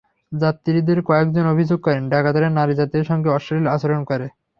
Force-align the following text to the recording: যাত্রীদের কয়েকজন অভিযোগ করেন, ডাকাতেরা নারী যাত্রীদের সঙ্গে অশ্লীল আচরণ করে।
যাত্রীদের 0.31 0.99
কয়েকজন 1.01 1.45
অভিযোগ 1.45 1.79
করেন, 1.81 2.03
ডাকাতেরা 2.09 2.49
নারী 2.51 2.73
যাত্রীদের 2.75 3.09
সঙ্গে 3.11 3.29
অশ্লীল 3.29 3.65
আচরণ 3.75 4.01
করে। 4.03 4.27